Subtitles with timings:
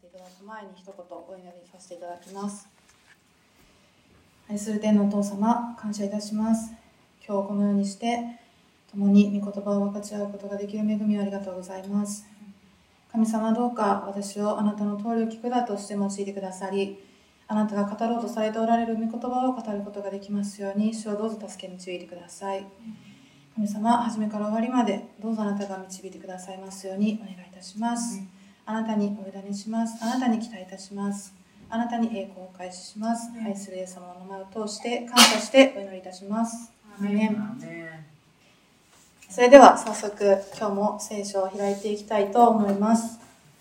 [0.00, 2.66] せていただく前に一言お祈りさせていただきます。
[4.48, 6.72] 愛する天のお父様感謝いたします。
[7.26, 8.40] 今日このようにして
[8.90, 12.24] 共に御言葉を分かち合うことができる恵みをありがとうございます。
[13.12, 16.98] 神様どうか私をあなたの通りを聞くだとして用いてくださり
[17.46, 22.64] あなたが語ろうとされておられる御言葉を語ることができますように主をどうぞ助け導いてください。
[23.54, 28.22] 神様初めから終わりまでどうぞあなたが導いてくださいますようにお願いいたします、
[28.70, 29.98] あなたにお委ねします。
[30.00, 31.34] あなたに期待いたします。
[31.68, 36.70] あなたに栄光を開始します、愛するイエス様の名前を通して感謝してお祈りいたします。
[36.96, 37.58] アメン。
[39.28, 43.18] それでは早速今日も聖書を開いていきたいと思います。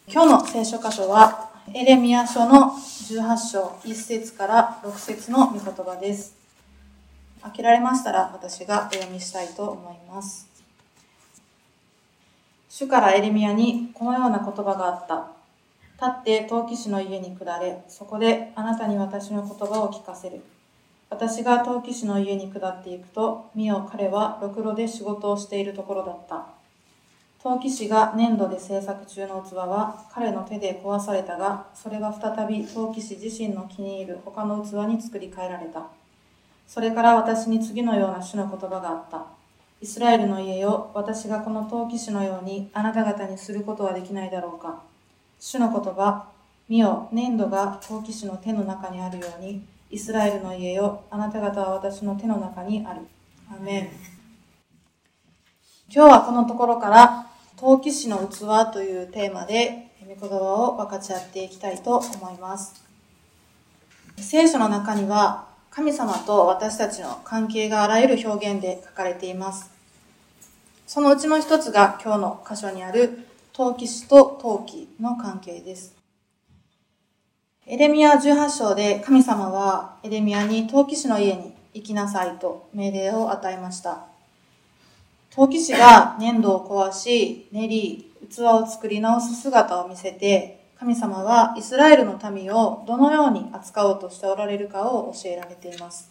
[0.07, 6.35] 今日の聖書箇所はエレミア書の18章1節から6節の御言葉です。
[7.41, 10.48] 開けられましたら私がお読みしたいと思います
[12.69, 15.27] 主からエレミアにこのような言葉があった
[16.05, 20.41] 立って陶器師の家に下れそこであなたに私の言葉を聞かせる
[21.09, 26.45] 私が陶器師の家に下っていくと、見よ彼はろくろで仕事をしているところだった。
[27.41, 35.87] 陶器師が粘土で制作中の器は彼の手で壊されたが、それが再び陶器師自身の気に入る他の器に作り変えられた。
[36.67, 39.38] それから私に次のような主の言葉があった。
[39.81, 44.83] イスラエルの家よ、私がこの陶器師のようにあなた方にすることはできないだろうか。
[45.39, 46.27] 主の言葉、
[46.67, 53.07] 見よ、粘土が陶器師の手の中にあるように、イスラエルの家よ、あなた方は私の手の中にある。
[53.49, 53.89] アメン。
[55.91, 62.83] 今日はこのところから、陶器師の器というテーマで、御言葉を分かち合っていきたいと思います。
[64.17, 69.69] 聖書の中には、神様と私たちの関係があらゆる表現で書かれています。
[70.87, 73.19] そのうちの一つが今日の箇所にある
[73.53, 75.95] 陶器師と陶器の関係です。
[77.67, 84.05] エレミア18章で神様はエレミアに陶器師の家に行きなさいと命令を与えました。
[85.29, 96.09] 陶器師が粘土を壊し、練り、器を作り直す姿を見せて、神様はイスラエルの民をどのように扱おうとしておられるかを教えられています。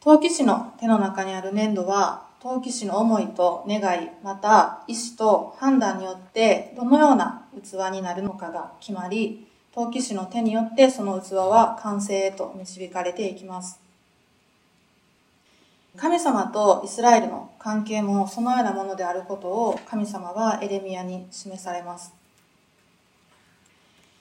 [0.00, 13.80] 陶器師の手の中にある粘土は、陶器師の思いと願い、また意志と判断によってどのような器になるのかが決まり、陶器師の手によってその器は完成へと導かれていきます。
[15.96, 22.17] 神様とイスラエルの関係もそのようなものであることを神様はエレミアに示されます。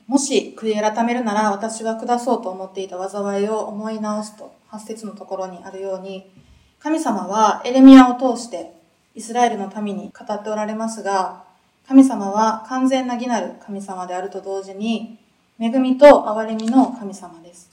[0.07, 6.31] もし悔い改めるなら私は下そうと思っていた災いを思い直すと8節のところにあるように
[6.79, 8.73] 神様はエレミアを通して
[9.16, 11.44] イスラエルの民に語っておられますが
[11.88, 15.17] 神様は完全な義なる神様であると同時に
[15.59, 17.72] 恵みと憐れみの神様です。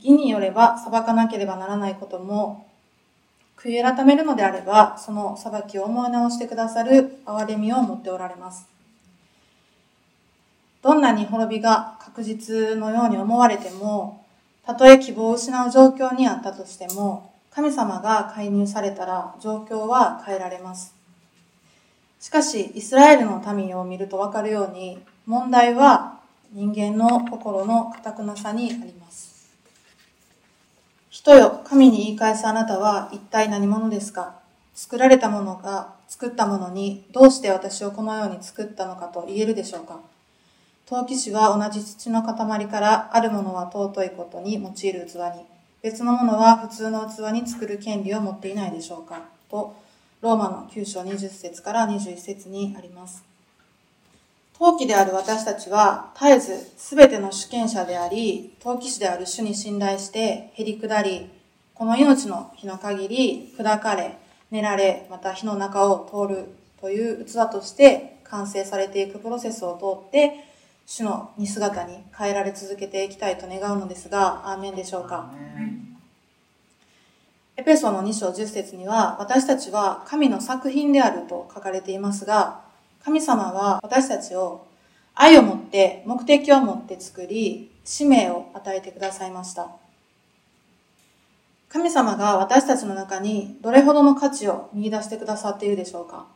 [0.00, 2.66] 義によれば裁かなければならないことも、
[3.56, 8.73] 悔い改めるのであれば、その裁きを思い直してくださる憐れみを持っておられます。
[10.84, 14.26] どんなに滅びが確実のように思われても、
[14.66, 20.94] たとえ希望を失う状況にあったとしても、神様が介入されたら状況は変えられます。
[22.20, 26.18] しかし、イスラエルの民を見るとわかるように、問題は
[26.52, 29.48] 人間の心の堅くなさにあります。
[31.08, 34.34] 人よ、神に言い返すあなたは一体何者ですか？
[34.74, 40.00] 作られたものが作ったものにどうして私をこのように作ったのかと言えるでしょうか？
[40.86, 45.46] 陶器師は同じ土の塊からあるものは尊いことに用いる器に、
[45.82, 49.22] 別のものは普通の器に作る権利を持っていないでしょうか？
[49.50, 49.74] と、
[50.20, 53.24] ローマの9章20節から21節にあります。
[54.58, 61.30] 陶器である私たちは絶えず全ての主権者であり、陶器師である主に信頼して減り下り、
[61.74, 64.16] この命の日の限り砕かれ、
[64.50, 66.48] 練られ、また火の中を通る
[66.80, 70.53] という器として完成されていくプロセスを通って、
[70.86, 75.30] 主の似姿に変えられ続けていきたいと願うのですが、アーメンでしょうか？
[77.56, 82.62] エペソの2章10節には、私たちは神の作品であると書かれていますが、
[83.04, 84.66] 神様は私たちを
[85.14, 89.68] 愛を持って目的を持って作り、使命を与えてくださいました。
[91.68, 96.26] 神様が私たちの中にどれほどの価値を見出してくださっているでしょうか？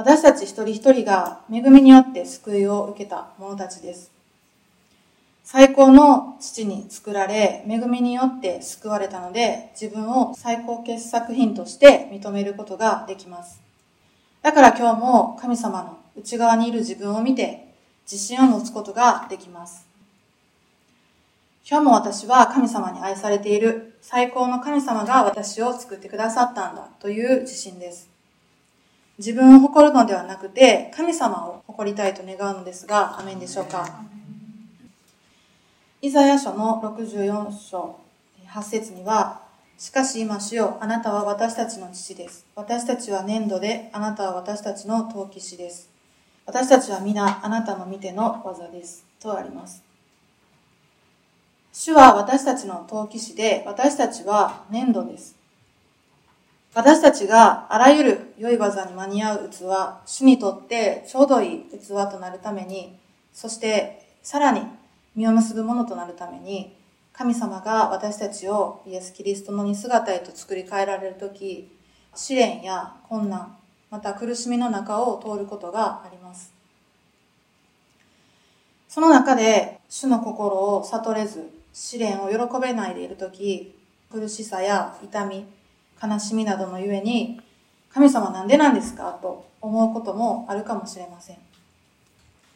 [0.00, 4.10] 私たち一人一人が恵みによって救いを受けた者たちです。
[5.44, 13.60] 最高の父に作られ、恵みによって救われたので、自分を最高傑作品として認めることができます。
[14.40, 17.68] だから今日も神様の内側にいる自分を見て
[18.10, 19.86] 自信を持つことができます。
[21.68, 28.09] 今日も私は神様に愛されている最高の神様が私を作ってくださったんだという自信です。
[29.20, 33.86] 自分を誇るのではなくて神様を誇りたいと願うのですが、アメンでしょうか？
[36.00, 38.00] イザヤ書の64章
[38.48, 39.42] 8節には、
[39.76, 42.46] しかし今主よ、あなたは私たちの父です。
[42.56, 45.90] 私たちは粘土で、あなたは私たちの陶器師です。
[46.46, 49.04] 私たちは皆あなたの見ての技です。
[49.20, 49.82] とあります。
[51.74, 55.36] 主は私たちの陶器師で、私たちは粘土です。
[56.72, 59.64] 私たちがあらゆる良い技に間に合う器、
[60.06, 62.96] 主にとってちょうどいい器となるために、
[63.32, 64.62] そしてさらに
[65.16, 66.76] 実を結ぶものとなるために、
[67.12, 71.68] 神様が私たちをイエス・キリストの似姿へと作り変えられるとき、
[72.14, 73.56] 試練や困難、
[73.90, 76.52] また苦しみの中を通ることがあります。
[78.88, 83.74] その中で、主の心を悟れず、試練を喜べないでいるとき、
[84.10, 85.46] 苦しさや痛み、
[86.02, 87.40] 悲しみなどのゆえに、
[87.92, 89.18] 神様なんでなんですか？
[89.20, 91.36] と思うこともあるかもしれません。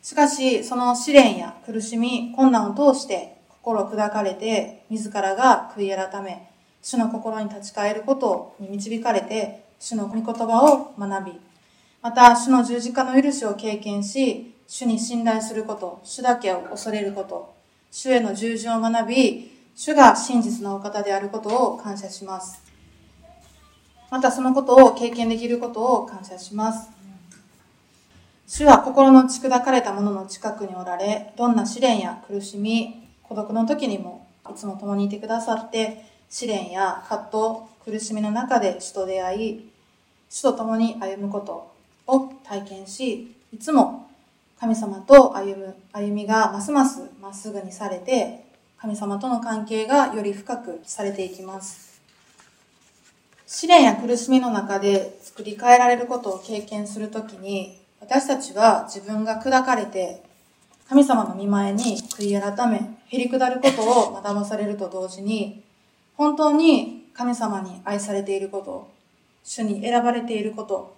[0.03, 6.51] しかし、その試練や苦しみ、困難を通して心砕かれて、自らが悔い改め、
[6.83, 11.41] 主の心に立ち返ることに導かれて、主の御言葉を学び、
[12.03, 17.55] また、主の十字架の許しを経験し、主に信頼すること、主だけを恐れること、
[17.91, 22.63] 主への従順を学び、主が真実のお方であることを感謝します。
[24.11, 26.91] またそのことを経験できることを感謝します。
[28.47, 37.29] 主は心の打ち砕かれた者の近くにおられ、どんな試練や苦しみ、孤独の時にもいつも共にいてくださって、試練や葛
[37.85, 39.71] 藤、苦しみの中で主と出会い、
[40.29, 41.73] 主と共に歩むこと
[42.07, 44.09] を体験し、いつも
[44.61, 48.45] 神様と歩む歩みがますますまっすぐにされて、
[48.79, 51.84] 神様との関係がより深くされていきます。
[53.57, 60.25] 試練や苦しみの中で作り変えられることを経験するときに、私たちは自分が砕かれて、
[60.89, 65.63] 神様の見前に悔い改め、へり下ることを学ばされると同時に、
[66.17, 68.91] 本当に神様に愛されていること、
[69.45, 70.97] 主に選ばれていること、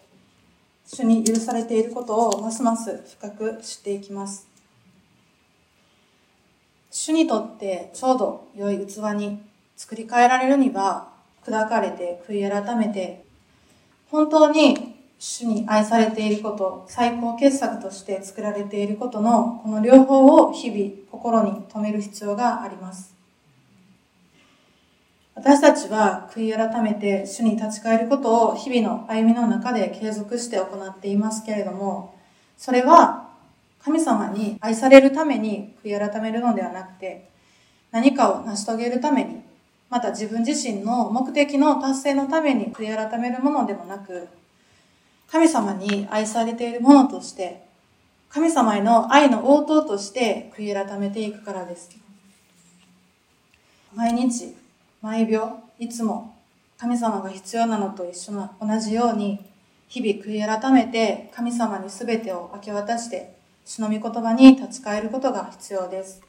[0.87, 4.49] 主に許されていることをますます深く知っていきます。
[6.91, 9.43] 主にとってちょうど良い器に
[9.77, 11.16] 作り変えられるには、
[11.47, 13.25] 砕かれて悔い改めて、
[14.11, 23.15] 本当に主に愛されていること、最高傑作として作られていることの、この両方を日々心に留める必要があります。
[25.35, 32.15] 私たちは悔い改めて主に立ち返ることを日々の歩みの中で継続して行っていますけれども、
[32.57, 33.29] それは
[33.85, 37.29] 神様に愛されるために悔い改めるのではなくて、
[37.93, 39.46] 何かを成し遂げるために、
[39.89, 44.29] また自分自身の目的の達成のために悔い改めるものでもなく、
[45.31, 47.65] 神様に愛されているものとして、
[48.29, 51.91] 神様への愛の応答として悔い改めていくからです。
[53.95, 54.55] 毎日、
[55.01, 56.35] 毎秒、いつも
[56.79, 59.41] 神様が必要なのと一緒な、同じように、
[59.89, 66.21] 日々悔い改めて神様に全てを明け渡して、主の御言葉に立ち返ることが必要です。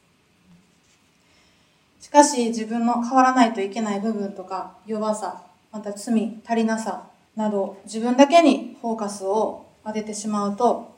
[2.00, 10.94] しかし自分の変わらないといけない部分とか弱さ、また罪、足りなさ、など自分だけにフォーカスを当ててしまうと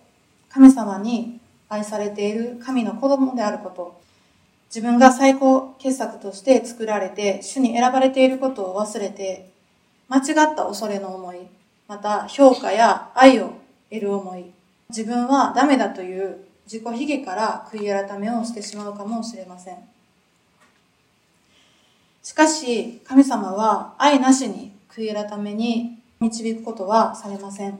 [0.49, 1.39] 神様に
[1.69, 4.01] 愛されている神の子供であること。
[4.71, 9.51] 自分が最高傑作として作られて主に選ばれていることを忘れて
[10.09, 11.39] 間違った恐れの思い
[11.89, 13.55] また評価や愛を
[13.91, 14.45] 得る思い
[14.89, 19.77] 自分はダメだという自己卑下から悔い改めをしてしまうかもしれません。
[22.23, 27.79] しかし神様は愛なしに悔い改めに導くことはされません。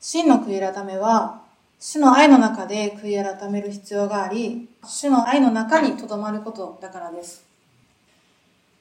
[0.00, 1.40] 真の悔い改めは、
[1.78, 7.44] 主の愛の中で悔い改める必要があり、主の愛の中に留まることだからです。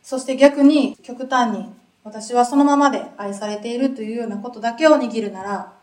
[0.03, 1.70] そして逆に極端に
[2.03, 5.74] 私はそのままで愛されているというようなことだけを握るなら、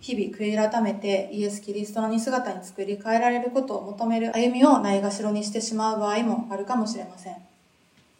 [0.00, 7.53] 日々悔い改めてイエス・キリストの似姿に作り変えられることを求める歩みをないがしろにしてしまう場合もあるかもしれません。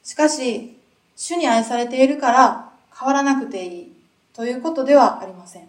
[0.05, 0.79] しかし、
[1.17, 3.93] 主に愛されているから変わらなくていい
[4.33, 5.69] ということではありません。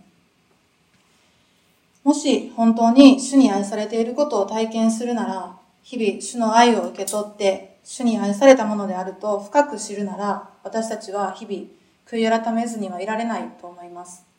[2.04, 11.68] もし本当に主に愛されていることを体験するなら、日々主の愛を受け取って主に愛されたものであると深く知るなら、私たちは日々
[12.08, 14.36] 悔い改めずにはいられないと思います。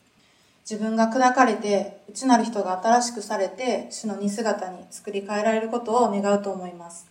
[0.69, 7.07] 自分が砕かれて内なる人が新しくされて主の似姿に作り変えられることを願うと思います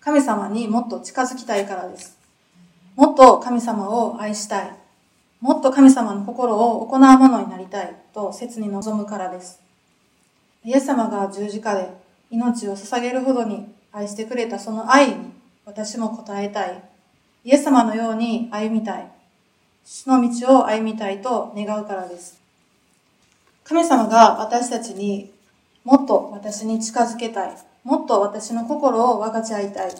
[0.00, 2.23] 神様にもっと近づきたいからです
[2.96, 4.70] もっと神様を愛したい
[5.40, 9.60] もっと神様の心を行うものになりたいと切に望むからです
[10.64, 11.88] イエス様が十字架で
[12.30, 15.34] 命を捧げるほどに愛してくれたその愛に
[15.66, 16.82] 私も応えたい。
[17.44, 19.10] イエス様のように歩みたい。
[19.84, 22.40] 主の道を歩みたいと願うからです。
[23.64, 25.32] 神様が私たちに
[25.84, 27.56] もっと私に近づけたい。
[27.82, 29.92] もっと私の心を分かち合いたい。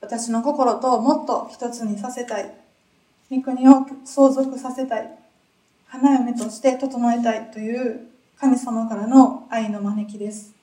[0.00, 2.54] 私の心ともっと一つにさせたい。
[3.30, 5.18] 御国を相続させたい。
[5.86, 10.54] 花嫁として整えたいという神様からの愛の招きです。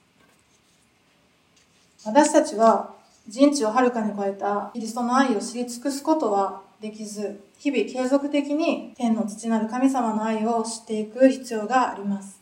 [2.06, 2.94] 私たちは
[3.28, 12.40] 人知をはるかに超えたキリストの愛を知り尽くすことはできず、日々継続的に天の父なる神様の愛を知っていく必要があります。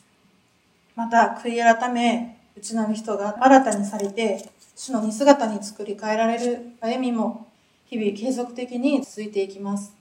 [0.95, 4.50] また、悔い改め、内なる人が新たにされて、
[4.86, 7.48] 主の似姿に作り変えられる歩みも
[7.86, 9.96] 日々継続的に続いていきます。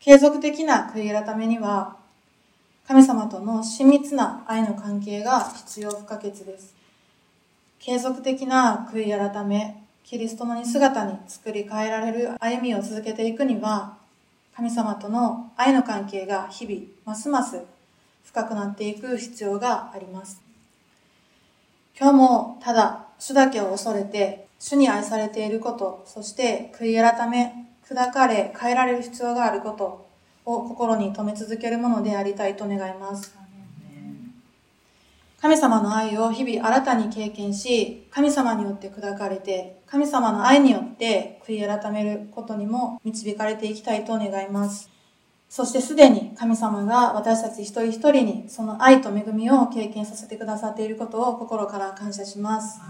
[0.00, 1.96] 継続的な悔い改めには
[2.88, 6.74] 神様との親密な愛の関係が必要不可欠です。
[7.78, 13.96] 継続的な悔い改め、キリストの似姿に作り変えられる歩みを続けていくには、
[14.56, 17.62] 神様との愛の関係が日々、ますます
[18.24, 20.51] 深くなっていく必要があります。
[21.98, 30.06] 今日もただ主だけを恐れて、主に愛されていること、そして悔い改め、砕かれ、変えられる必要があること、
[30.44, 33.34] を心に留め続けるものでありたいと願います。
[35.40, 44.91] 神様の愛を日々新たに経験し、神様によって砕かれて、神様の愛によって悔い改めることにも導かれていきたいと願います。
[45.54, 52.80] そしてすでに神様が私たち一人一人にその愛と恵みを経験させてくださっていることを心から感謝します。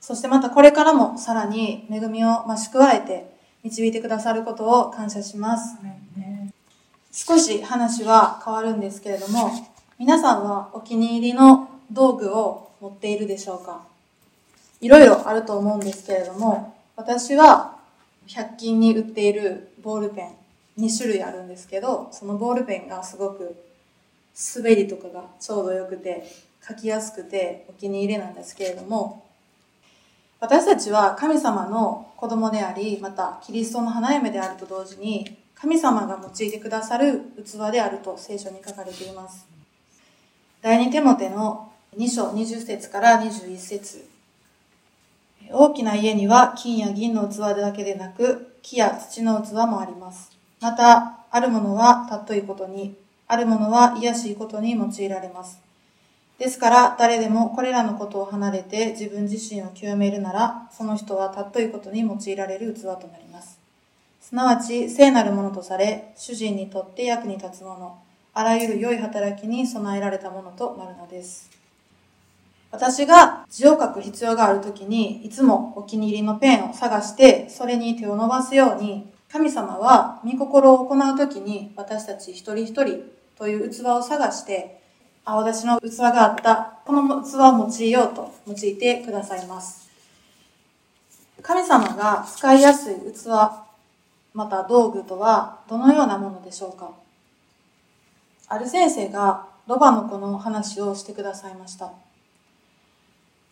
[0.00, 5.76] そしてまたこれからもさらに恵みを増し加えて導いてくださることを感謝します。
[7.10, 9.50] 少し話は変わるんですけれども、
[9.98, 13.82] 皆さんはお気に入りの道具を持っているでしょうか？
[14.80, 17.76] いろいろあると思うんですけれども、私は
[18.28, 20.41] 100均に売っているボールペン
[20.78, 23.56] 2種類あるんですけど、そのボールペンがすごく
[24.54, 26.24] 滑りとかがちょうどよくて、
[26.66, 29.24] 書きやすくてお気に入りなんですけれども、
[30.40, 39.46] 私たちは神様の子供であり、またキリストの花嫁であると同時に、神様が用いてくださる器であると聖書に書かれています。
[40.60, 44.08] 第二手モての2章20節から21節
[45.50, 50.30] 大きな家には金や銀の器だけでなく、木や土の器もあります。
[50.62, 52.94] また、あるものは尊いことに、
[53.26, 55.60] あるものは癒しいことに用いられます。
[56.38, 63.58] ですから誰でもこれらのことを離れて自分自身を清めるなら、その人は尊いことに用いられる器となります。
[64.20, 67.98] すなわち聖なるものとされ、主人にとって役に立つもの、
[68.32, 71.50] あらゆる良い働きに備えられたものとなるのです。
[72.70, 83.00] 私が字を書く必要があるときに、いつもお気に入りのペンを探して、それに手を伸ばすように、神様は御心を行うときに、私たち一人一人
[83.38, 84.82] という器を探して、
[85.24, 86.80] あ、私の器があった。
[86.84, 89.88] この器を用いようと用いてくださいます。
[91.40, 93.28] 神様が使いやすい器、
[94.34, 96.90] また道具とはどのようなものでしょうか
[98.48, 101.90] ある先生がロバの子の話をしてくださいました。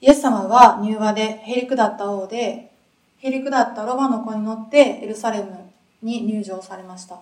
[0.02, 2.70] イエス様は入話でへりくだった王で、
[3.20, 5.69] へりくだったロバの子に乗ってエルサレム
[6.02, 7.18] に入場されました。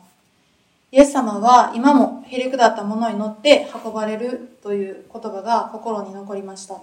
[0.90, 6.80] イエス様は今もへりくだったものに乗って運ばれるという言葉が心に残りました。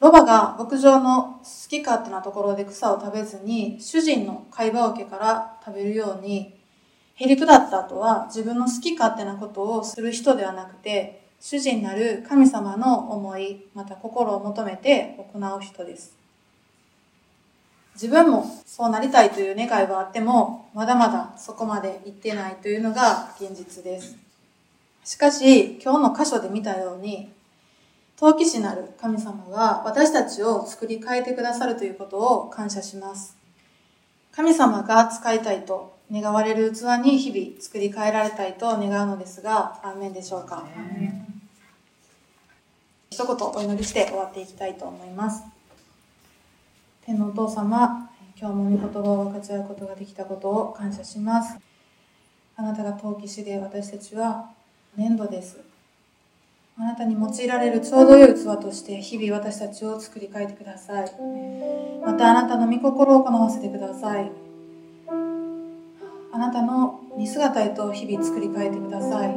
[0.00, 6.58] ロバが牧場の好き勝手なところで草を食べずに主人の貝羽桶から食べるように
[7.14, 16.21] へりくだった後は自分の好き勝手なことをする人ではなくて主人なる神様の思いまた心を求めて行う人です。
[17.94, 24.16] 自分もそうなりたいという願いはあっても、まだまだそこまで行ってないというのが現実です。
[25.04, 27.30] しかし、今日の箇所で見たように、
[28.16, 33.36] 陶器師なる神様は私たちを作り変えてくださるということを感謝します。
[34.30, 40.62] 神様が使いたいと願われる器に日々作り変えられたいと願うのですが、アーメンでしょうか？
[43.10, 45.42] 一言お祈りして終わっていきたいと思います。
[47.04, 48.08] 天のお父様、
[48.40, 51.58] 今日も御言葉を分かち合うことができたことを感謝します。
[52.54, 54.50] あなたが陶器師で私たちは
[54.96, 55.58] 粘土です。
[56.78, 61.12] あなたに用いられるちょうど良い器として日々私たちを作り変えてください。
[62.06, 64.30] またあなたの御心を行わせてください。
[66.32, 69.34] あなたの似姿へと日々作り変えてください。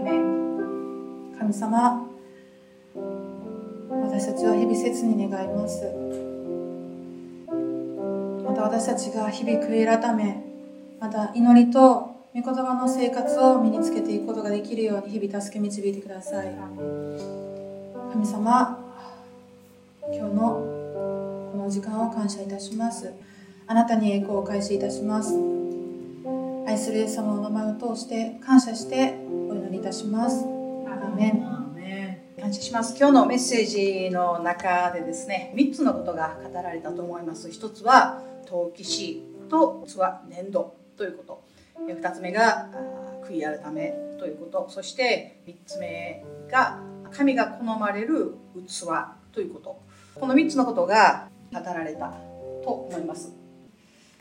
[1.40, 2.08] 神様
[3.90, 6.25] 私たちは日々切に願います。
[8.56, 10.42] た私たちが日々悔い改め
[11.00, 16.56] また祈りと御言葉の生活を身につけていくことができるように日々助け導いてください。
[18.12, 18.80] 神様
[20.08, 23.14] 今日のこの時間を感謝いたします。
[23.68, 25.34] あなたに栄光を開始いたします。
[26.68, 29.16] 愛するイエス様の名前を通して感謝して
[29.50, 30.46] お祈りいたします。
[30.46, 31.56] アーメン。
[32.40, 32.96] 感謝します。
[32.98, 37.50] 今日のメッセージの中でですね3つのことが語られたと思います。
[37.50, 39.98] 一つは陶器師と器
[40.30, 41.44] 粘土ということ。
[41.88, 42.70] 2つ目が
[43.28, 44.68] 悔い改めということ。
[44.70, 46.80] そして3つ目が
[47.12, 48.88] 神が好まれる器
[49.32, 49.82] ということ。
[50.16, 52.14] この3つのことが語られた
[52.64, 53.34] と思います。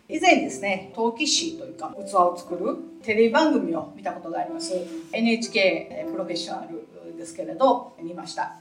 [0.06, 4.74] 以前ですね陶器師というか器を作るテレビ番組を見たことがあります。
[5.12, 8.56] NHK プロフェッショナルですけれど見ました。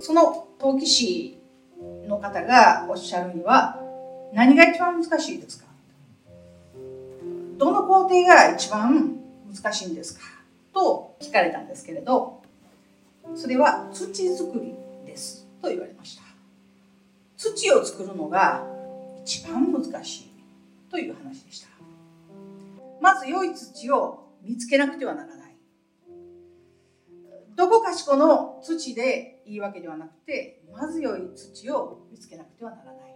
[0.00, 1.38] その陶器師
[2.06, 3.78] の方がおっしゃるには
[4.32, 5.66] 何が一番難しいですか？
[7.58, 9.18] どの工程が一番
[9.52, 10.24] 難しいんですか？
[10.72, 12.42] と聞かれたんですけれど
[13.34, 14.74] それは土作り
[15.06, 15.46] です。
[15.60, 16.22] と言われました。
[17.36, 18.64] 土を作るのが
[19.22, 20.30] 一番難しい
[20.90, 21.68] という話でした。
[23.00, 25.56] まず良い土を見つけなくてはならない。
[27.54, 33.11] どこかしこの土でいいわけではなくてまず良い土を見つけなくてはならない。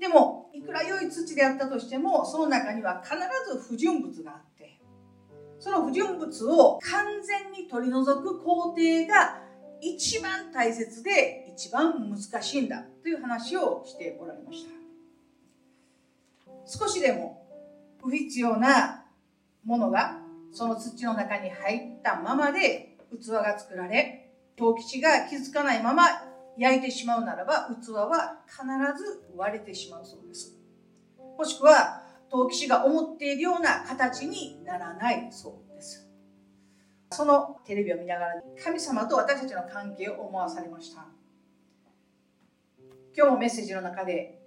[0.00, 3.16] でもいくら良い土であったとしてもその中には必
[3.52, 4.80] ず不純物があって
[5.58, 8.76] その不純物を完全に取り除く工程
[9.06, 9.40] が
[9.80, 14.70] 一番大切で一番難しいんだという話をしておられました。
[16.66, 17.46] 少しでも
[18.02, 19.04] 不必要な
[19.64, 20.20] ものが
[20.52, 26.04] その土の中に入ったままで器が作られ陶器師が気づかないまま
[26.58, 28.62] 焼いてしまうならば器は必
[29.00, 30.56] ず割れてしまうそうです。
[31.38, 36.08] もしくは陶器師が思っているような形にならないそうです。
[37.12, 41.06] そのテレビを見ながら神様と私たちの関係を思わされました。
[43.16, 44.38] 今日もメッセージの中で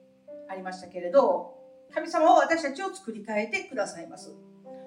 [0.50, 1.58] ありましたけれど
[1.94, 4.36] 神様は私たちを作り変えてくださいます。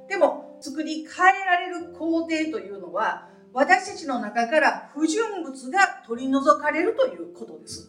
[0.09, 7.89] でも作り変えられる工程というのは私たちの中から不純物が取り除かれるということです。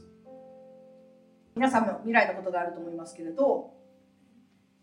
[1.55, 3.73] 皆さんも見られたことがあると思いますけれど、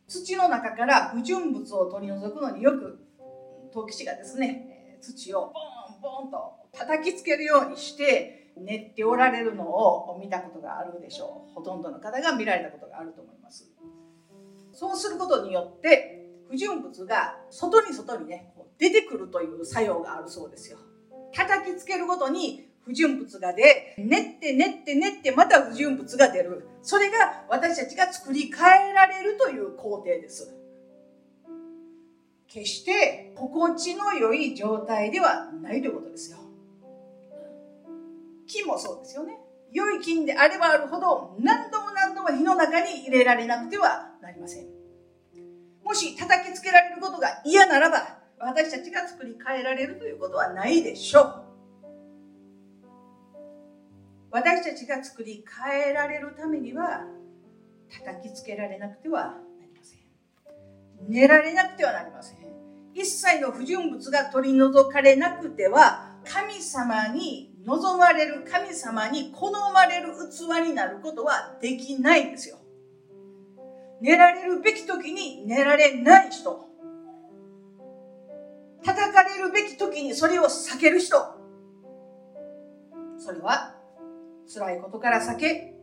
[0.08, 2.98] 土の中から不純物を取り除くのによく
[3.72, 5.52] 陶器師がですね、土を
[6.02, 11.54] ボンボンと叩きつけるようにして練っておられるのを見たことがあるでしょう。
[11.54, 13.70] ほとんどの方が見られたことがあると思います。
[14.72, 16.21] そうすることによって
[16.52, 20.76] 不純物が外に外にね出てくるという作用があるそうですよ。
[21.32, 26.68] 叩きつけるごとに不純物が出、練って練って練ってまた不純物が出る。
[26.82, 30.54] それが私たちが作り変えられるという工程です。
[32.48, 36.36] 決して心地の良い状態ではないということですよ。
[38.46, 39.38] 木もそうですよね。
[39.70, 44.71] 良い金であればあるほど何度も何度も火の中に入れられなくてはなりません。
[45.92, 51.44] もし叩きつけられることが嫌ならば、私たちが作り変えられるということはないでしょう。
[54.30, 57.04] 私たちが作り変えられるためには
[57.90, 60.00] 叩きつけられなくてはなりません。
[61.10, 62.38] 寝られなくてはなりません。
[62.94, 72.61] 一切の不純物が取り除かれなくては神様に望まれる神様に好まれる器になることはできないんですよ。
[74.02, 76.68] 寝られるべき時に寝られない人。
[78.84, 81.16] 叩かれるべき時にそれを避ける人。
[83.16, 83.76] それは
[84.52, 85.74] 辛いことから避け、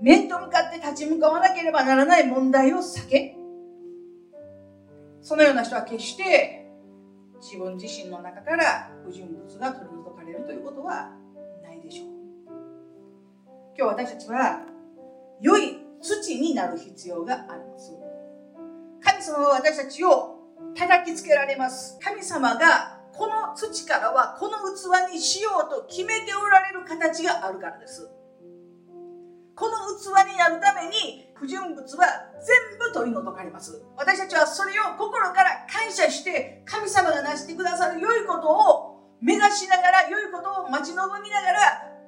[0.00, 3.36] 面と向かって立ち向かわなければならない問題を避け、
[5.22, 6.68] そのような人は決して
[7.40, 11.10] 自分自身の中から不純物が取り除かれるということは
[11.64, 12.06] ないでしょう。
[13.76, 14.60] 今日私たちは
[15.40, 17.92] 良い土になる必要があります。
[19.00, 20.36] 神様は私たちを
[20.74, 21.98] 叩きつけられます。
[22.02, 28.10] 神様がこの土からはこの器にしようと決めておられる形があるからです。
[29.56, 32.06] この器になるために不純物は
[32.44, 41.58] 全部取り除かれます私たちはそれを心から感謝して神様が成してくださる良いことを目指しながら良いことを待ち望みながら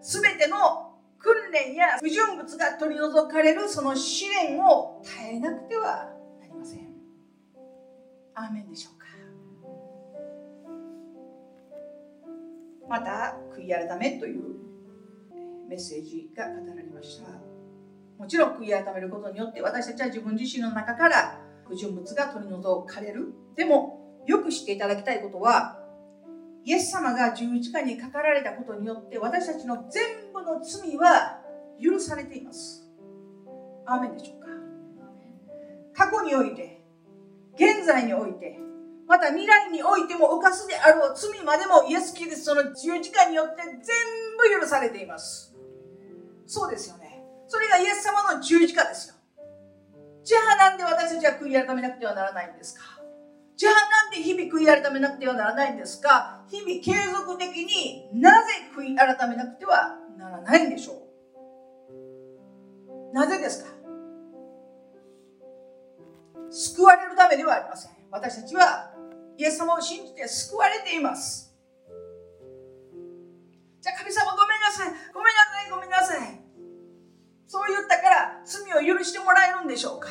[0.02, 0.87] 全ての
[1.18, 6.88] 訓練や不純物が取り除かれるその試練を耐えなくてはなりません。
[8.34, 9.06] アーメンでしょうか。
[12.88, 14.42] また悔い改めという
[15.68, 17.28] メッセージが語られました。
[18.18, 23.34] もちろん悔い改めることによって私たちは自分自身の中から不純物が取り除かれる。
[23.56, 25.77] でもよく知っていただきたいことは
[26.64, 31.40] イエス様が十字架にかかられたことによって私たちの全部の罪は
[31.82, 32.84] 許されています。
[33.86, 34.48] アーメンでしょうか？
[35.94, 36.84] 過去において
[37.54, 38.58] 現在において
[39.06, 43.72] また未来においても犯すであろう罪までもイエス・キリストの十字架によって全
[44.36, 45.56] 部許されています。
[46.46, 47.22] そうですよね。
[47.46, 49.14] それがイエス様の十字架ですよ。
[50.22, 52.97] じゃあなんで私たちは悔い改めなくてはならないんですか？
[53.58, 56.44] じゃあなんで日々悔い改めなくてはならないんですか？
[56.48, 60.92] 日々継続的になぜ悔い改めなくてはならないんでしょ
[63.10, 63.12] う？
[63.12, 63.70] なぜですか？
[66.50, 67.90] 救われるためではありません。
[68.12, 68.92] 私たちは
[69.36, 71.52] イエス様を信じて救われています。
[73.80, 74.94] じゃあ神様ごめんなさい。
[75.12, 75.70] ごめんなさい。
[75.70, 76.40] ごめんなさい。
[77.48, 80.10] そう言ったから罪を許してもらえるんでしょうか？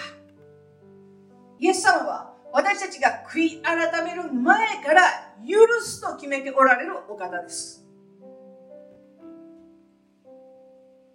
[1.60, 5.02] イエス様は私たちが悔い改める前から
[5.46, 7.86] 許すと決めておられるお方です。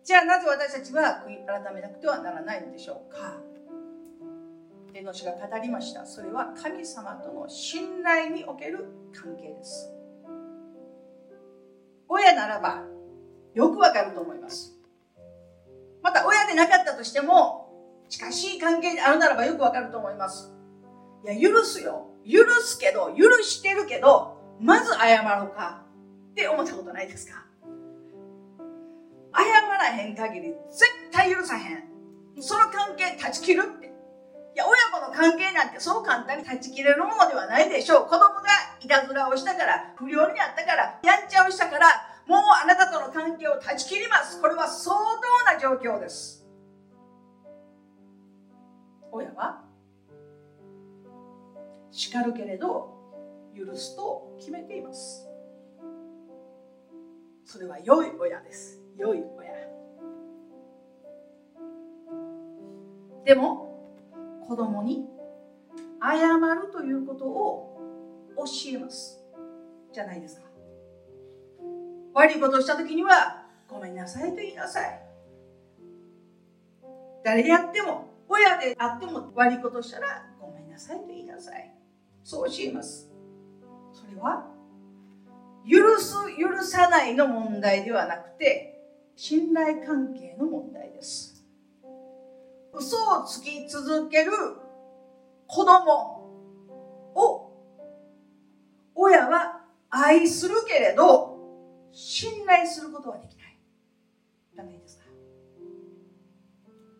[0.05, 3.41] じゃあなぜ私たちは悔い改めなくてはならないのでしょうか。
[4.93, 6.05] 天の主が語りました。
[6.05, 9.91] それは神様との信頼における関係です。
[12.09, 12.83] 親ならば
[13.55, 14.79] よくわかると思います。
[16.03, 17.73] また親でなかったとしても
[18.09, 20.53] 近しい関係であるならばよくわかると思います。
[21.25, 25.83] いや許すよ許すけど許してるけどまず謝ろうか
[26.33, 27.45] って思ったことないですか？
[29.35, 31.85] 謝らへん限り絶対許さへん
[32.41, 33.93] その関係断ち切るって
[34.55, 38.05] いや、親子の関係なんてそう簡単に断ち切れるものではないでしょう。
[38.05, 38.43] 子供が
[38.83, 41.87] いたずらをしたから、不良になったから、やんちゃをしたから、
[42.27, 44.43] もうあなたとの関係を断ち切ります。
[44.43, 46.47] これは相当な状況です。
[49.11, 49.62] 親は
[51.93, 52.99] 叱るけれど
[53.57, 55.29] 許すと決めています。
[57.45, 58.81] それは良い親です。
[58.97, 59.53] 良い親。
[63.25, 63.73] でも
[64.47, 65.07] 子供に
[66.03, 67.79] 謝るということを
[68.37, 69.21] 教えます
[69.93, 70.43] じゃないですか
[72.15, 75.01] 悪いことをした時にはごめんなさいと言いなさい
[77.25, 81.82] 誰でやっても親であっても悪いことしたらごめんなさいと言いなさい
[82.25, 83.11] そう教えます。
[83.93, 84.47] それは
[85.69, 88.81] 許す許さないの問題ではなくて
[89.15, 91.45] 信頼関係の問題です。
[92.73, 94.33] 嘘をつき続ける
[95.47, 97.53] 子供を
[98.95, 101.39] 親は愛するけれど
[101.93, 103.59] 信頼することはできない。
[104.57, 105.05] ダメですか？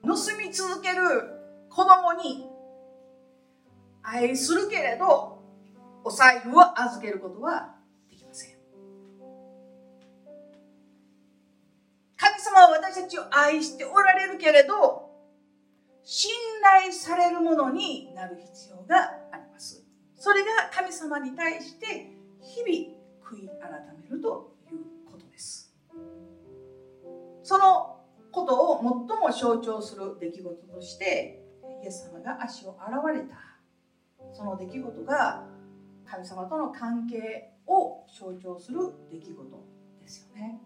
[0.03, 0.09] 盗
[0.39, 0.99] み続ける
[1.71, 2.52] 子供に
[4.03, 5.43] 愛するけれど
[6.05, 7.77] お財布を預けることは
[8.11, 8.57] できません
[12.17, 15.13] 神様は私たちを愛しておられるけれど
[16.05, 16.31] 信
[16.63, 19.85] 頼されるものになる必要があります。
[20.17, 22.11] それが神様に対して
[22.41, 25.75] 日々悔い改めるということです。
[27.45, 28.01] その
[28.33, 31.43] ことを最も象徴する出来事として
[31.83, 33.52] イエス様が足を洗われた
[34.33, 35.45] その出来事が
[36.07, 39.67] 神様との関係を象徴する出来事
[40.01, 40.61] ですよね。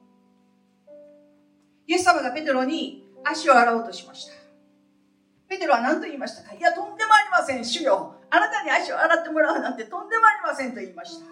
[1.87, 4.33] イエス様がペテロに足を洗おうとしました。
[5.49, 6.55] ペテロは何と言いましたか？
[6.55, 8.17] いや、とんでもありません、主よ。
[8.31, 11.27] あなたに足を洗ってもらうなんてとんでもありませんと言いました。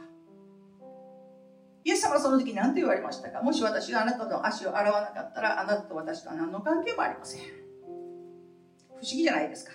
[1.82, 3.42] イエス様はその時何と言われましたか？
[3.42, 7.40] もし私があなたの足を洗わなかったら、あなたと私とは何の関係もありません。
[7.40, 9.72] 不思議じゃないですか。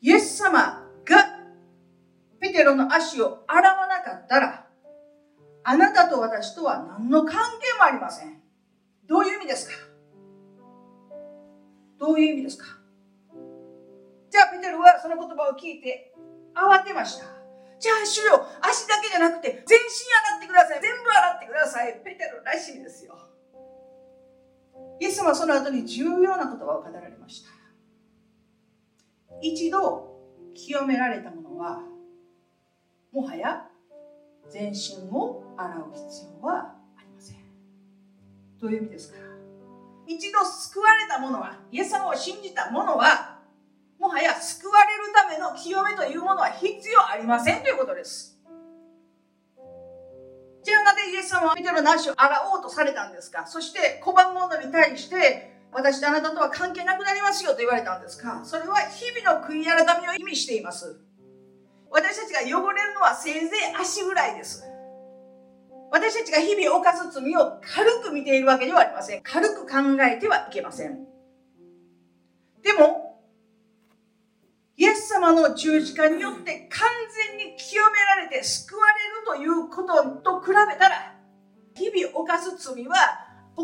[0.00, 1.38] イエス様が
[2.40, 4.66] ペテロの足を洗わなかったら、
[5.62, 8.40] あなたと私とは何の関係もありません。
[9.06, 9.74] どういう意味ですか？
[11.98, 12.64] どういう意味ですか？
[14.30, 16.14] じゃあ、ペテロはその言葉を聞いて
[16.54, 17.24] 慌てました。
[17.78, 19.84] じゃあ、主よ、足だけじゃなくて、全身
[20.30, 20.80] 洗ってください。
[20.80, 22.00] 全部洗ってください。
[22.04, 23.18] ペテロらしいですよ。
[25.00, 27.50] イエス様はその後に重要な言葉を語られました
[29.42, 30.08] 一度
[30.54, 31.80] 清められたものは
[33.12, 33.66] もはや
[34.48, 37.36] 全身を洗う必要はありません。
[38.60, 39.18] どういう意味ですか？
[40.06, 43.38] 一度救われたものはイエス様を信じたものは
[43.98, 48.38] もはや救われるための清めというものは必要ありませんということです。
[50.62, 53.46] じゃあなぜイエス様はペテロの足を洗おうとされたんですか？
[53.46, 58.40] そして拒む者に対して私とあなたとは関係なくなりますよと言われたんですか？
[58.44, 61.00] それは日々の悔い改めを意味しています。
[61.90, 64.64] 私たちが汚れるのはせいぜい足ぐらいです。
[65.90, 69.22] 私たちが日々犯す罪を軽く見ているわけではありません。
[69.22, 71.06] 軽く考えてはいけません。
[72.62, 73.20] でも
[74.76, 76.88] イエス様の十字架によって完
[77.38, 81.14] 全に清められて救われるということと比べたら
[81.74, 82.96] 日々犯す罪は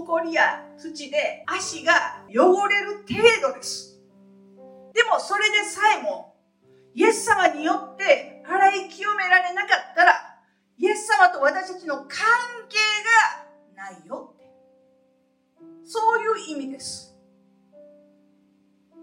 [0.04, 4.00] 埃や土で足が汚れる程度です。
[4.92, 6.35] でもそれでさえも
[6.94, 10.12] イエス様によって洗い清められなかったら
[10.78, 12.09] イエス様と私たちの関
[12.68, 12.76] 係
[13.76, 14.46] がないよって。
[15.85, 17.14] そういう意味です。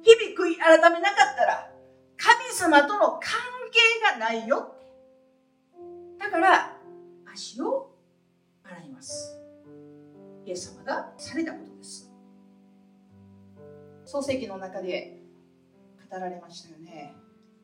[0.01, 1.71] 日々悔い改めなかったら
[2.17, 3.39] 神様との関
[3.71, 4.83] 係がないよって。
[6.19, 6.77] だから
[7.31, 7.95] 足を
[8.63, 9.42] 洗います。
[10.45, 12.11] イエス様がされたことです。
[14.05, 15.21] 創世記の中で
[16.11, 17.15] 語られましたよね。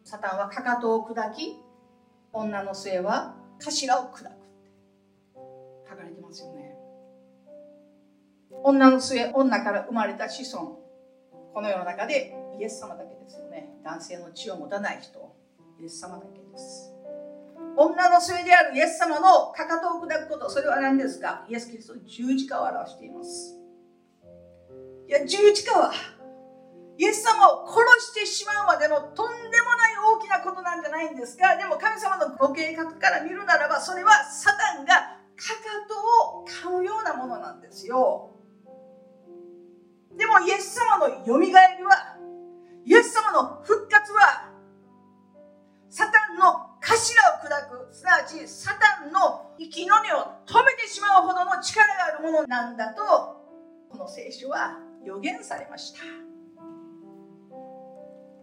[0.04, 1.58] サタンはかかとを砕き
[2.32, 4.40] 女の末は頭を砕くって。
[5.90, 6.76] 書かれてますよね。
[8.64, 10.80] 女の末女から生まれた子孫。
[11.54, 13.70] この世の中でイエス様だけですよね。
[13.84, 15.36] 男性の血を持たない人。
[15.82, 16.94] イエス様だけです。
[17.82, 20.50] 女の末であるイエス様のかかとを砕くこと。
[20.50, 21.46] それは何ですか？
[21.48, 23.56] イエス・キリストの十字架を表しています。
[25.08, 25.94] いや十字架は
[26.98, 35.16] イエス様を殺してしまうまでのとんでもない大きなことなんじゃないんですがでも神様のご計画から見るならばそれはサタンがかか
[35.88, 35.96] と
[36.42, 38.36] を噛むようなものなんですよ。
[40.18, 42.18] でもイエス様のよみがえりは
[42.84, 44.52] イエス様の復活は
[45.90, 47.94] サタンの頭を砕く。
[47.94, 53.04] すなわちサタンの生きの根を止めてしまうほどの力があるものなんだと
[53.90, 56.00] この聖書は予言されました。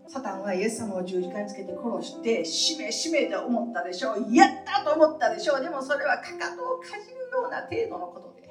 [0.08, 4.34] サタンはイエス様を十字架につけて殺してしめしめと思ったでしょう。
[4.34, 5.60] やったと思ったでしょう。
[5.60, 8.48] でもそれはかかとをかじるような程度のことで。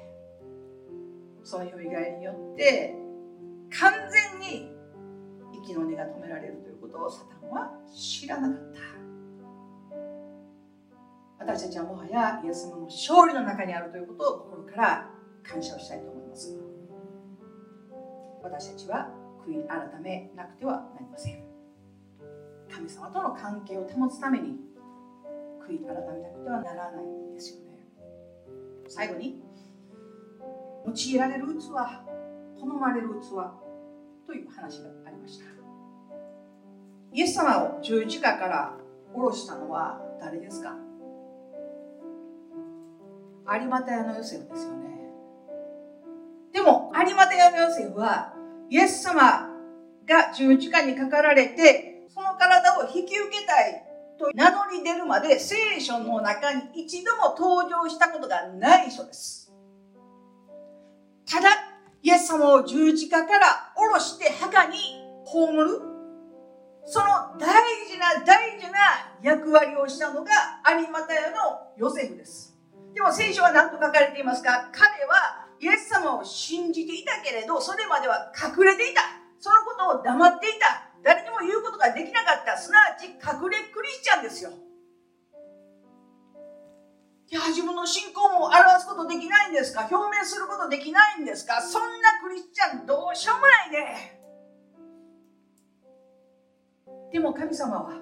[1.42, 2.94] そのよみがえによって
[3.78, 4.72] 完全に
[5.62, 9.15] 息の根が止められるということをサタンは知らなかった。
[11.46, 15.10] 私たちはもはやイエス様の勝利の中にあるということを心から
[15.44, 16.58] 感謝をしたいと思います。
[18.42, 19.10] 私たちは
[19.46, 21.44] 悔い改めなくてはなりません。
[22.68, 24.56] 神様との関係を保つために
[25.64, 27.78] 悔い改めなくてはならないんですよね。
[28.88, 29.40] 最後に
[30.84, 31.68] 用いられる器
[32.58, 35.44] 好まれる器という話がありました。
[37.12, 38.76] イエス様を十字架から
[39.14, 40.85] 下ろしたのは誰ですか？
[43.48, 44.86] 有馬屋のヨセフですよね。
[46.52, 48.34] でも有馬屋のヨセフは
[48.68, 49.48] イエス様
[50.06, 53.82] が十字架にかかられてその体を引き受けたい
[54.18, 59.52] と名乗り出るまで聖書の中に一度も登場したことがない人です。
[61.30, 61.48] ただ
[62.02, 64.78] イエス様を十字架から下ろして墓に
[65.24, 65.80] 葬る。
[66.88, 67.48] その大
[67.88, 68.78] 事な大事な
[69.20, 70.30] 役割をしたのが
[70.70, 72.55] 有馬屋のヨセフです。
[72.96, 74.70] でも聖書は何と書かれていますか？
[74.72, 79.02] 彼はイエス様を信じていたけれどそれまでは隠れていた。
[79.38, 80.88] そのことを黙っていた。
[81.04, 82.56] 誰にも言うことができなかった。
[82.56, 84.50] すなわち隠れクリスチャンですよ。
[87.28, 89.86] いや自分の信仰も表すことできないんですか？
[89.90, 91.60] 表明することできないんですか？
[91.60, 94.22] そんなクリスチャンどうしようもないね。
[97.12, 97.92] でも神様は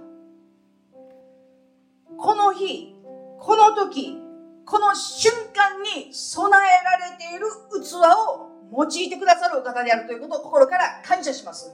[2.17, 2.95] この日
[3.41, 4.21] この時
[4.67, 11.71] この瞬間に備えられている器を用いてくださるお方であるということを心から感謝します。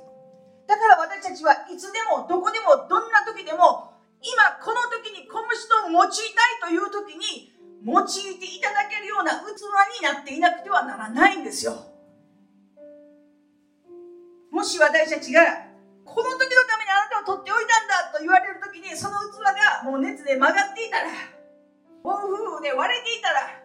[0.67, 3.91] だから私たちはいつでもどこでもどんな時でも
[4.23, 6.15] 今この時にこの人を用いたい
[6.63, 7.55] という時に
[7.87, 9.67] 用いていただけるような器
[9.99, 11.75] になっていなくてはならないんですよ。
[14.51, 15.41] もし私たちが
[16.05, 19.41] この時のためにあなたを取っておいたんだと言われる時にその器
[19.83, 21.40] がもう熱で曲がっていたら
[22.03, 23.63] 暴風雨で割れていたら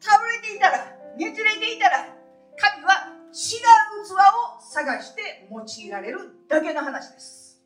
[0.00, 0.78] 倒れていたら
[1.16, 2.14] ねじれていたら
[2.56, 7.62] 神は違う器を探して用いられるだけの話です。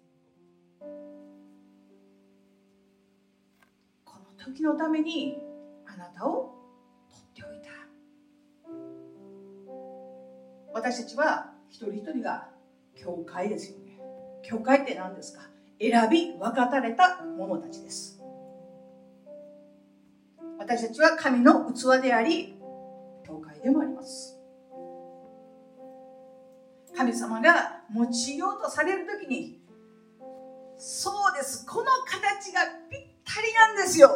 [4.04, 5.38] この時のために
[5.86, 6.54] あなたを
[7.10, 7.70] 取っておいた。
[10.72, 12.48] 私たちは一人一人が
[12.94, 13.98] 教会ですよね。
[14.42, 15.42] 教会って何ですか？
[15.80, 18.20] 選び分かたれた者たちです。
[20.64, 22.54] 私たちは神の器であり
[23.26, 24.40] 教会でもあります。
[26.96, 29.60] 神様が用いようとされる時に
[30.78, 31.66] そうです。
[31.66, 34.08] この形がぴったりなんですよ。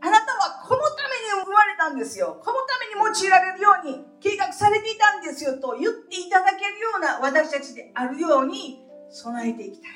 [0.00, 2.40] あなたはこのために生まれたんですよ。
[2.44, 5.60] このために用いられるように計画されていたんですよ。
[5.60, 9.90] と言っていただけるような私たちであるように備えていきたい。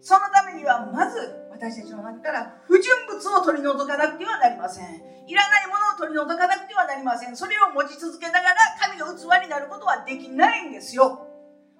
[0.00, 4.86] そのためにはまず私たちの中から不純物を取り除かなくてはなりません。
[5.26, 7.36] いらないものを取り除かなくてはなりません。
[7.36, 11.26] それを持ち続けながら神の器になることはできないんですよ。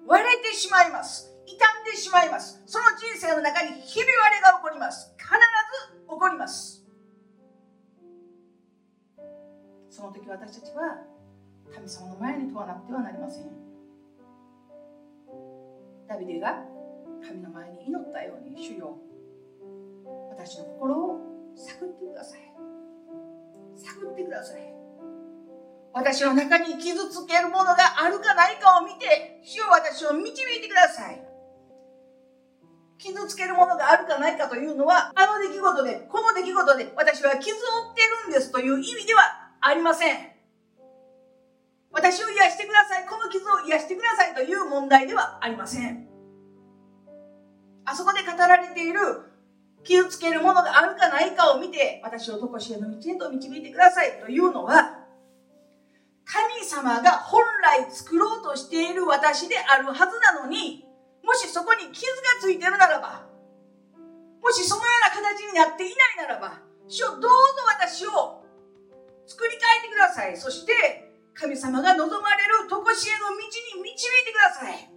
[0.05, 1.33] 割れてしまいます。
[1.47, 2.61] 傷んでしまいます。
[2.67, 5.15] その人生の中にひび割れが起こります。
[5.17, 6.83] 必ず起こります。
[9.91, 11.07] その時私たちは
[11.73, 13.47] 神様の前に問わなくてはなりません。
[16.09, 16.65] ダビデが
[17.25, 18.99] 神の前に祈ったように主よ
[20.49, 21.21] 私の心を
[21.55, 22.41] 探ってください。
[23.77, 24.65] 探ってください。
[25.93, 31.21] 私の中に傷つけるものがあるかないかを見て主を私を導いてください。
[32.97, 40.17] 傷つけるものがあるかないかというのはあの出来事でこの出来事で私は傷を負っているんですという意味ではありません。
[41.93, 43.07] 私を癒してください。
[43.07, 46.09] この傷を癒してくださいという問題ではありません。
[47.85, 49.28] あそこで語られている
[49.89, 54.21] 傷つけるものがあるかないかを見て私を常しえの道へと導いてください。
[54.21, 54.99] というのは
[56.27, 60.85] 神様が本来作ろうとしている私であるはずなのに
[61.25, 63.25] もしそこに傷がついてるならば
[64.43, 67.29] もしそのような形になっていないならば主をどうぞ
[67.73, 68.45] 私を
[69.27, 70.37] 作り変えてください。
[70.37, 73.37] そして神様が望まれる常しえの道
[73.79, 74.91] に導いてください。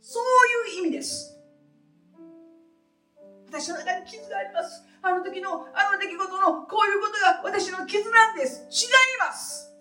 [0.00, 1.37] そういう意味です。
[3.50, 4.84] 私の中に傷があります。
[5.00, 8.68] あの時のあの出来事のこういうことが私の傷なんです。
[8.68, 9.72] 違います。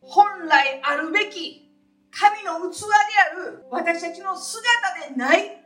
[0.00, 1.72] 本来あるべき
[2.10, 2.86] 神の器で
[3.32, 4.68] ある私たちの姿
[5.08, 5.64] でない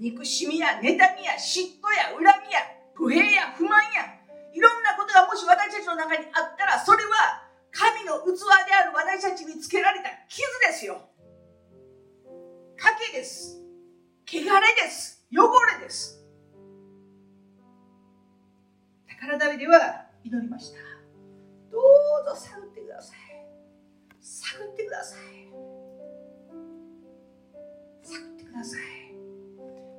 [0.00, 2.60] 憎しみや妬みや嫉妬や恨みや
[2.94, 4.10] 不平や不満や
[4.52, 11.08] いろんなことがもし私たちの中にあったらそれは神の器である私たちにつけられた傷ですよ。
[12.76, 13.63] 賭けです。
[14.26, 15.24] 汚れです。
[15.32, 16.20] 汚れです。
[19.08, 20.78] だからダビデは祈りました。
[21.70, 23.18] どうぞ探ってください。
[24.20, 25.20] 探ってください。
[28.02, 28.80] 探ってください。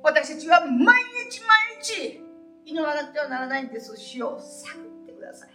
[0.02, 2.20] 私たちは毎日毎日
[2.64, 3.96] 祈らなくてはならないんです。
[3.96, 5.50] 主を探ってください。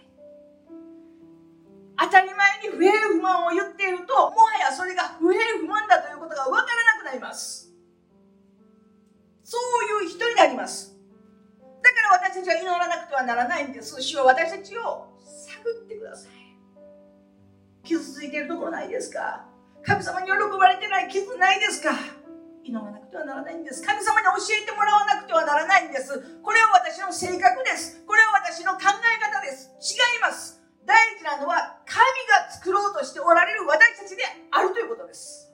[1.98, 7.61] 当たり前に不平不満を言っているともはやそれが不平不満だということが分からなくなります。
[13.24, 14.00] ならないんです。
[14.02, 16.32] 主は私たちを探ってください。
[17.84, 19.44] 傷ついているところないですか？
[19.82, 21.90] 神様に喜ばれてない傷ないですか？
[22.62, 23.82] 祈らなくてはならないんです。
[23.82, 24.32] 神様に教
[24.62, 26.14] えてもらわなくてはならないんです。
[26.42, 28.04] これは私の性格です。
[28.06, 29.70] これは私の考え方です。
[29.82, 30.62] 違います。
[30.86, 31.98] 大事なのは神
[32.46, 35.50] が作ろうとしておられる私たちであるということです。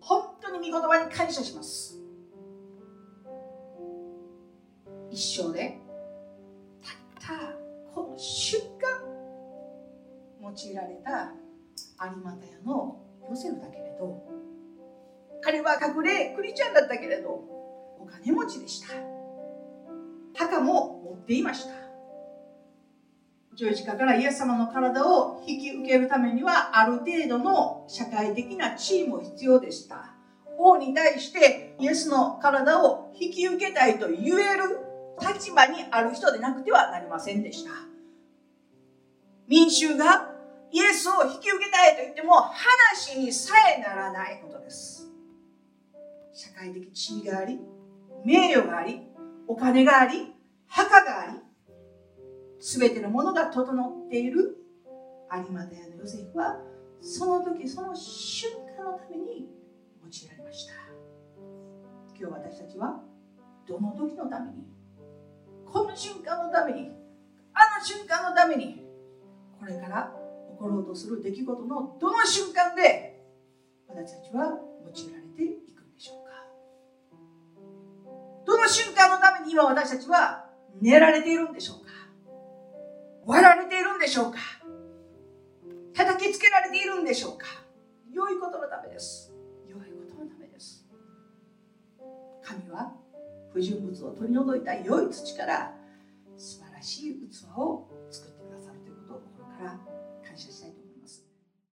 [0.00, 1.99] 本当に御言葉に感謝します。
[5.10, 5.78] 一生で
[6.82, 8.88] たったこの瞬間
[10.42, 11.32] 用いられた
[12.06, 14.22] 有馬田屋のヨセフだけれど
[15.42, 17.28] 彼は隠れクリスチャンだったけれど
[17.98, 18.88] お金持ちでした。
[20.36, 21.72] 墓も持っていました。
[23.54, 30.14] 十字架からイエス様の体を引き受けるためにはある程度の社会的な地位も必要でした。
[30.58, 34.89] 王に対してイエスの体を引き受けたいと言える
[35.20, 37.70] 立場にある人でなくてはなりませんでした。
[39.46, 40.30] 民衆が
[40.72, 45.10] イエスを引き受けたいと言っても話にさえならないことです。
[46.32, 47.58] 社会的地位があり
[48.24, 49.02] 名誉があり
[49.46, 50.32] お金があり
[50.68, 51.38] 墓があり
[52.60, 54.56] 全てのものが整っている。
[55.32, 56.56] 有馬田屋のヨセフは
[57.00, 59.48] その時その瞬間のために
[60.02, 60.72] 用いられました。
[62.18, 63.00] 今日私たちは
[63.66, 64.69] どの時のために
[65.72, 66.90] この瞬間のために
[67.54, 68.84] あの瞬間のために
[69.58, 70.12] これから
[70.52, 73.22] 起ころうとする出来事のどの瞬間で
[73.88, 76.30] 私たちは用いられていくんでしょうか。
[78.46, 80.46] どの瞬間のために今私たちは
[80.80, 81.90] 寝られているんでしょうか。
[83.26, 84.38] 割られているんでしょうか。
[85.94, 87.46] 叩きつけられているんでしょうか。
[88.12, 89.32] 良いことのためです。
[89.68, 90.86] 良いことのためです。
[92.42, 92.99] 神は
[93.52, 95.74] 不純物を取り除いた良い土から
[96.36, 99.99] 素晴らしい器を作ってくださるということを心から